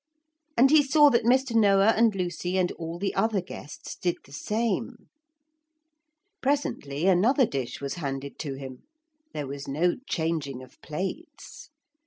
And 0.57 0.71
he 0.71 0.81
saw 0.81 1.11
that 1.11 1.25
Mr. 1.25 1.55
Noah 1.55 1.93
and 1.95 2.15
Lucy 2.15 2.57
and 2.57 2.71
all 2.71 2.97
the 2.97 3.13
other 3.13 3.39
guests 3.39 3.95
did 3.95 4.15
the 4.25 4.31
same. 4.33 5.09
Presently 6.41 7.05
another 7.05 7.45
dish 7.45 7.79
was 7.79 7.93
handed 8.01 8.39
to 8.39 8.55
him. 8.55 8.87
There 9.33 9.45
was 9.45 9.67
no 9.67 9.97
changing 10.07 10.63
of 10.63 10.81
plates. 10.81 11.69